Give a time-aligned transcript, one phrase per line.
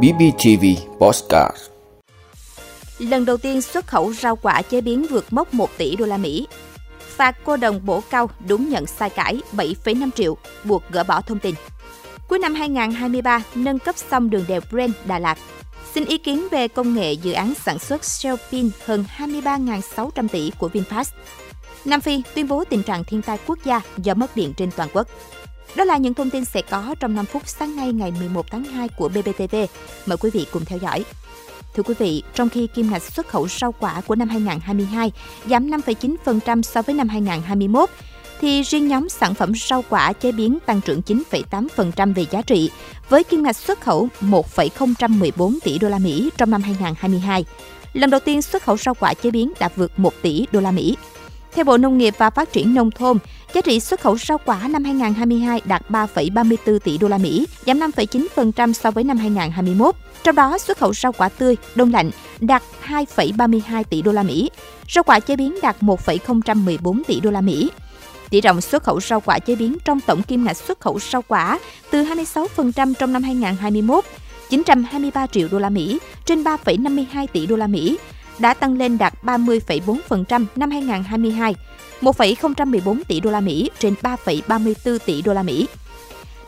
[0.00, 0.64] BBTV
[0.98, 1.56] Postcard
[2.98, 6.16] Lần đầu tiên xuất khẩu rau quả chế biến vượt mốc 1 tỷ đô la
[6.16, 6.46] Mỹ.
[6.98, 11.38] Phạt cô đồng bổ cao đúng nhận sai cãi 7,5 triệu, buộc gỡ bỏ thông
[11.38, 11.54] tin.
[12.28, 15.38] Cuối năm 2023, nâng cấp xong đường đèo Brent Đà Lạt.
[15.94, 20.52] Xin ý kiến về công nghệ dự án sản xuất Shell Pin hơn 23.600 tỷ
[20.58, 21.10] của VinFast.
[21.84, 24.88] Nam Phi tuyên bố tình trạng thiên tai quốc gia do mất điện trên toàn
[24.92, 25.08] quốc.
[25.76, 28.64] Đó là những thông tin sẽ có trong 5 phút sáng nay ngày 11 tháng
[28.64, 29.56] 2 của BBTV.
[30.06, 31.04] Mời quý vị cùng theo dõi.
[31.74, 35.12] Thưa quý vị, trong khi kim ngạch xuất khẩu rau quả của năm 2022
[35.46, 37.90] giảm 5,9% so với năm 2021,
[38.40, 42.70] thì riêng nhóm sản phẩm rau quả chế biến tăng trưởng 9,8% về giá trị,
[43.08, 47.44] với kim ngạch xuất khẩu 1,014 tỷ đô la Mỹ trong năm 2022.
[47.92, 50.70] Lần đầu tiên xuất khẩu rau quả chế biến đã vượt 1 tỷ đô la
[50.70, 50.96] Mỹ.
[51.54, 53.18] Theo Bộ Nông nghiệp và Phát triển nông thôn,
[53.54, 57.78] giá trị xuất khẩu rau quả năm 2022 đạt 3,34 tỷ đô la Mỹ, giảm
[57.78, 59.94] 5,9% so với năm 2021.
[60.22, 64.50] Trong đó, xuất khẩu rau quả tươi, đông lạnh đạt 2,32 tỷ đô la Mỹ,
[64.94, 67.70] rau quả chế biến đạt 1,014 tỷ đô la Mỹ.
[68.30, 71.22] Tỷ trọng xuất khẩu rau quả chế biến trong tổng kim ngạch xuất khẩu rau
[71.22, 71.58] quả
[71.90, 74.04] từ 26% trong năm 2021,
[74.50, 77.98] 923 triệu đô la Mỹ trên 3,52 tỷ đô la Mỹ
[78.38, 81.54] đã tăng lên đạt 30,4% năm 2022,
[82.00, 85.68] 1,014 tỷ đô la Mỹ trên 3,34 tỷ đô la Mỹ.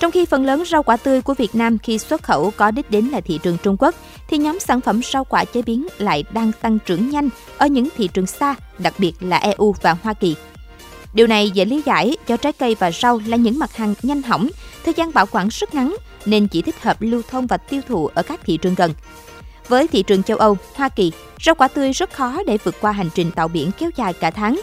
[0.00, 2.90] Trong khi phần lớn rau quả tươi của Việt Nam khi xuất khẩu có đích
[2.90, 3.94] đến là thị trường Trung Quốc,
[4.28, 7.88] thì nhóm sản phẩm rau quả chế biến lại đang tăng trưởng nhanh ở những
[7.96, 10.36] thị trường xa, đặc biệt là EU và Hoa Kỳ.
[11.14, 14.22] Điều này dễ lý giải cho trái cây và rau là những mặt hàng nhanh
[14.22, 14.48] hỏng,
[14.84, 18.06] thời gian bảo quản rất ngắn nên chỉ thích hợp lưu thông và tiêu thụ
[18.06, 18.94] ở các thị trường gần.
[19.72, 21.12] Với thị trường châu Âu, Hoa Kỳ,
[21.44, 24.30] rau quả tươi rất khó để vượt qua hành trình tàu biển kéo dài cả
[24.30, 24.60] tháng.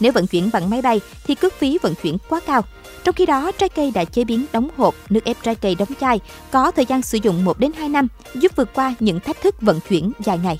[0.00, 2.64] Nếu vận chuyển bằng máy bay thì cước phí vận chuyển quá cao.
[3.04, 5.88] Trong khi đó, trái cây đã chế biến đóng hộp, nước ép trái cây đóng
[6.00, 9.40] chai có thời gian sử dụng 1 đến 2 năm, giúp vượt qua những thách
[9.42, 10.58] thức vận chuyển dài ngày.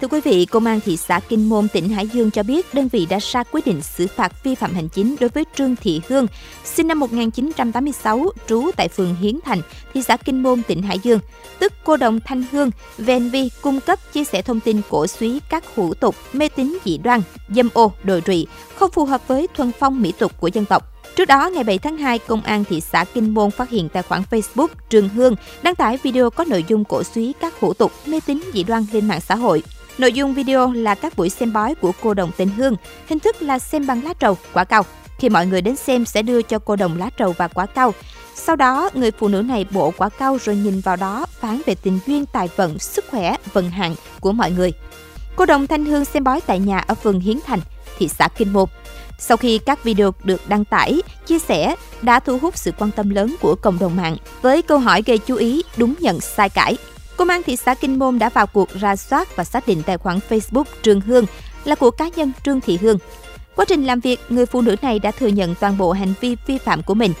[0.00, 2.88] Thưa quý vị, Công an thị xã Kinh Môn, tỉnh Hải Dương cho biết đơn
[2.88, 6.00] vị đã ra quyết định xử phạt vi phạm hành chính đối với Trương Thị
[6.08, 6.26] Hương,
[6.64, 9.62] sinh năm 1986, trú tại phường Hiến Thành,
[9.94, 11.20] thị xã Kinh Môn, tỉnh Hải Dương,
[11.58, 15.06] tức cô đồng Thanh Hương, về hành vi cung cấp chia sẻ thông tin cổ
[15.06, 18.46] suý các hủ tục, mê tín dị đoan, dâm ô, đồi trụy,
[18.76, 20.86] không phù hợp với thuần phong mỹ tục của dân tộc.
[21.16, 24.02] Trước đó, ngày 7 tháng 2, Công an thị xã Kinh Môn phát hiện tài
[24.02, 27.92] khoản Facebook Trường Hương đăng tải video có nội dung cổ suý các hủ tục,
[28.06, 29.62] mê tín dị đoan lên mạng xã hội.
[30.00, 32.76] Nội dung video là các buổi xem bói của cô đồng tên Hương,
[33.08, 34.82] hình thức là xem bằng lá trầu, quả cau.
[35.18, 37.94] Khi mọi người đến xem sẽ đưa cho cô đồng lá trầu và quả cau.
[38.34, 41.74] Sau đó, người phụ nữ này bổ quả cau rồi nhìn vào đó phán về
[41.74, 44.72] tình duyên tài vận, sức khỏe, vận hạn của mọi người.
[45.36, 47.60] Cô đồng Thanh Hương xem bói tại nhà ở phường Hiến Thành,
[47.98, 48.68] thị xã Kinh Môn.
[49.18, 53.10] Sau khi các video được đăng tải, chia sẻ đã thu hút sự quan tâm
[53.10, 56.76] lớn của cộng đồng mạng với câu hỏi gây chú ý đúng nhận sai cãi.
[57.20, 59.98] Công an thị xã Kinh Môn đã vào cuộc ra soát và xác định tài
[59.98, 61.26] khoản Facebook Trương Hương
[61.64, 62.98] là của cá nhân Trương Thị Hương.
[63.56, 66.36] Quá trình làm việc, người phụ nữ này đã thừa nhận toàn bộ hành vi
[66.46, 67.12] vi phạm của mình.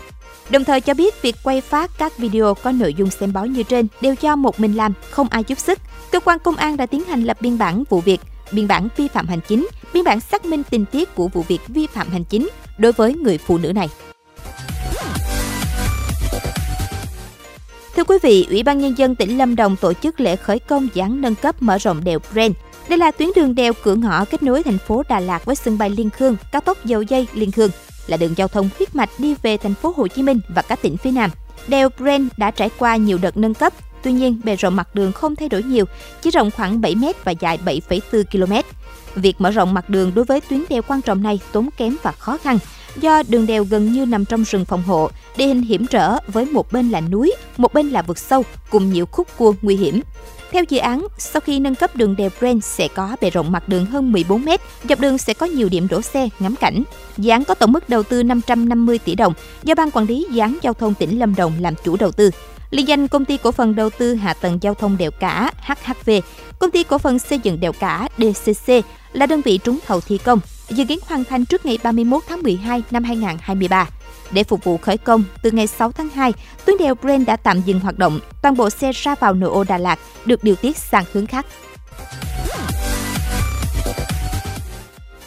[0.50, 3.62] Đồng thời cho biết việc quay phát các video có nội dung xem bói như
[3.62, 5.78] trên đều do một mình làm, không ai giúp sức.
[6.12, 8.20] Cơ quan công an đã tiến hành lập biên bản vụ việc,
[8.52, 11.60] biên bản vi phạm hành chính, biên bản xác minh tình tiết của vụ việc
[11.68, 13.88] vi phạm hành chính đối với người phụ nữ này.
[18.10, 21.02] Quý vị, Ủy ban Nhân dân tỉnh Lâm Đồng tổ chức lễ khởi công dự
[21.02, 22.52] án nâng cấp mở rộng đèo Bren.
[22.88, 25.78] Đây là tuyến đường đèo cửa ngõ kết nối thành phố Đà Lạt với sân
[25.78, 27.70] bay Liên Khương, cao tốc dầu dây Liên Khương,
[28.06, 30.82] là đường giao thông huyết mạch đi về thành phố Hồ Chí Minh và các
[30.82, 31.30] tỉnh phía Nam.
[31.68, 33.72] Đèo Bren đã trải qua nhiều đợt nâng cấp,
[34.02, 35.84] tuy nhiên bề rộng mặt đường không thay đổi nhiều,
[36.22, 38.52] chỉ rộng khoảng 7 m và dài 7,4 km.
[39.14, 42.12] Việc mở rộng mặt đường đối với tuyến đèo quan trọng này tốn kém và
[42.12, 42.58] khó khăn,
[42.96, 46.44] do đường đèo gần như nằm trong rừng phòng hộ, địa hình hiểm trở với
[46.44, 50.00] một bên là núi, một bên là vực sâu cùng nhiều khúc cua nguy hiểm.
[50.52, 53.68] Theo dự án, sau khi nâng cấp đường đèo Brent sẽ có bề rộng mặt
[53.68, 54.48] đường hơn 14 m,
[54.88, 56.82] dọc đường sẽ có nhiều điểm đổ xe, ngắm cảnh.
[57.18, 60.40] Dự án có tổng mức đầu tư 550 tỷ đồng do Ban Quản lý Dự
[60.40, 62.30] án Giao thông tỉnh Lâm Đồng làm chủ đầu tư.
[62.70, 66.10] Liên danh Công ty Cổ phần Đầu tư Hạ tầng Giao thông Đèo Cả HHV,
[66.58, 68.72] Công ty Cổ phần Xây dựng Đèo Cả DCC
[69.12, 70.40] là đơn vị trúng thầu thi công,
[70.70, 73.88] dự kiến hoàn thành trước ngày 31 tháng 12 năm 2023.
[74.30, 76.32] Để phục vụ khởi công, từ ngày 6 tháng 2,
[76.64, 78.20] tuyến đèo Brent đã tạm dừng hoạt động.
[78.42, 81.46] Toàn bộ xe ra vào nội ô Đà Lạt được điều tiết sang hướng khác.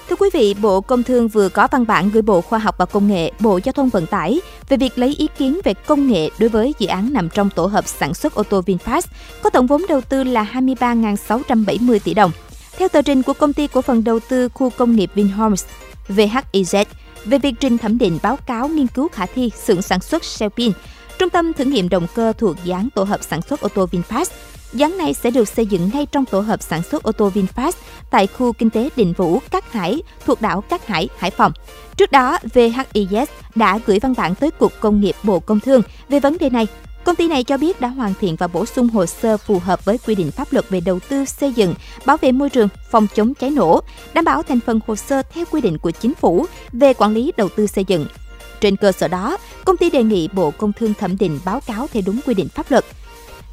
[0.10, 2.86] Thưa quý vị, Bộ Công Thương vừa có văn bản gửi Bộ Khoa học và
[2.86, 6.30] Công nghệ, Bộ Giao thông Vận tải về việc lấy ý kiến về công nghệ
[6.40, 9.02] đối với dự án nằm trong tổ hợp sản xuất ô tô VinFast,
[9.42, 12.32] có tổng vốn đầu tư là 23.670 tỷ đồng.
[12.78, 15.66] Theo tờ trình của công ty cổ phần đầu tư khu công nghiệp Vinhomes,
[16.08, 16.86] VHIZ,
[17.26, 20.50] về việc trình thẩm định báo cáo nghiên cứu khả thi xưởng sản xuất xe
[20.50, 20.72] pin.
[21.20, 23.88] Trung tâm thử nghiệm động cơ thuộc dự án tổ hợp sản xuất ô tô
[23.92, 24.32] VinFast
[24.74, 27.32] Dự án này sẽ được xây dựng ngay trong tổ hợp sản xuất ô tô
[27.34, 27.72] VinFast
[28.12, 31.52] tại khu kinh tế Định Vũ, Cát Hải, thuộc đảo Cát Hải, Hải Phòng.
[31.98, 36.20] Trước đó, VHIS đã gửi văn bản tới Cục Công nghiệp Bộ Công Thương về
[36.20, 36.68] vấn đề này.
[37.04, 39.86] Công ty này cho biết đã hoàn thiện và bổ sung hồ sơ phù hợp
[39.86, 43.08] với quy định pháp luật về đầu tư xây dựng, bảo vệ môi trường, phòng
[43.16, 43.82] chống cháy nổ,
[44.14, 47.32] đảm bảo thành phần hồ sơ theo quy định của chính phủ về quản lý
[47.38, 48.06] đầu tư xây dựng.
[48.62, 51.88] Trên cơ sở đó, công ty đề nghị Bộ Công Thương thẩm định báo cáo
[51.88, 52.86] theo đúng quy định pháp luật.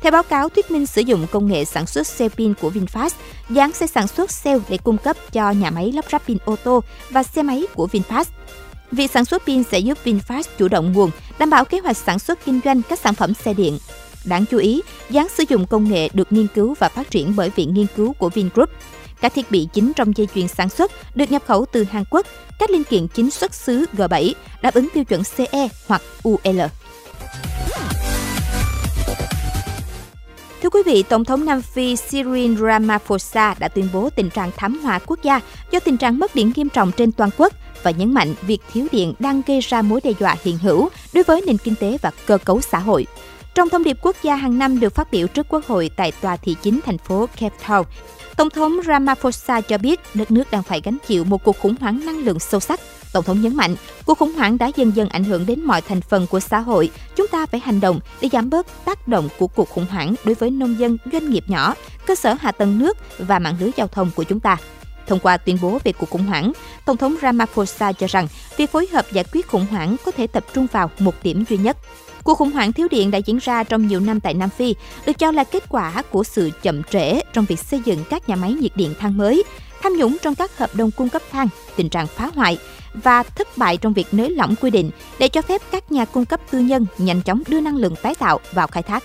[0.00, 3.11] Theo báo cáo thuyết minh sử dụng công nghệ sản xuất xe pin của VinFast,
[3.50, 6.56] dán sẽ sản xuất cell để cung cấp cho nhà máy lắp ráp pin ô
[6.64, 8.25] tô và xe máy của VinFast.
[8.93, 12.19] Việc sản xuất pin sẽ giúp VinFast chủ động nguồn, đảm bảo kế hoạch sản
[12.19, 13.79] xuất kinh doanh các sản phẩm xe điện.
[14.25, 17.51] Đáng chú ý, dán sử dụng công nghệ được nghiên cứu và phát triển bởi
[17.51, 18.71] Viện Nghiên cứu của Vingroup.
[19.21, 22.27] Các thiết bị chính trong dây chuyền sản xuất được nhập khẩu từ Hàn Quốc,
[22.59, 24.33] các linh kiện chính xuất xứ G7,
[24.63, 26.61] đáp ứng tiêu chuẩn CE hoặc UL.
[30.62, 34.81] Thưa quý vị, Tổng thống Nam Phi Cyril Ramaphosa đã tuyên bố tình trạng thảm
[34.83, 35.41] họa quốc gia
[35.71, 37.53] do tình trạng mất điện nghiêm trọng trên toàn quốc
[37.83, 41.25] và nhấn mạnh việc thiếu điện đang gây ra mối đe dọa hiện hữu đối
[41.25, 43.07] với nền kinh tế và cơ cấu xã hội.
[43.61, 46.37] Trong thông điệp quốc gia hàng năm được phát biểu trước Quốc hội tại tòa
[46.37, 47.85] thị chính thành phố Cape Town,
[48.37, 52.01] Tổng thống Ramaphosa cho biết đất nước đang phải gánh chịu một cuộc khủng hoảng
[52.07, 52.81] năng lượng sâu sắc.
[53.12, 53.77] Tổng thống nhấn mạnh,
[54.07, 56.91] cuộc khủng hoảng đã dần dần ảnh hưởng đến mọi thành phần của xã hội.
[57.17, 60.35] Chúng ta phải hành động để giảm bớt tác động của cuộc khủng hoảng đối
[60.35, 61.75] với nông dân, doanh nghiệp nhỏ,
[62.07, 64.57] cơ sở hạ tầng nước và mạng lưới giao thông của chúng ta.
[65.07, 66.53] Thông qua tuyên bố về cuộc khủng hoảng,
[66.85, 70.45] Tổng thống Ramaphosa cho rằng việc phối hợp giải quyết khủng hoảng có thể tập
[70.53, 71.77] trung vào một điểm duy nhất.
[72.25, 74.75] Cuộc khủng hoảng thiếu điện đã diễn ra trong nhiều năm tại Nam Phi,
[75.07, 78.37] được cho là kết quả của sự chậm trễ trong việc xây dựng các nhà
[78.37, 79.43] máy nhiệt điện than mới,
[79.83, 82.59] tham nhũng trong các hợp đồng cung cấp than, tình trạng phá hoại
[82.95, 86.25] và thất bại trong việc nới lỏng quy định để cho phép các nhà cung
[86.25, 89.05] cấp tư nhân nhanh chóng đưa năng lượng tái tạo vào khai thác.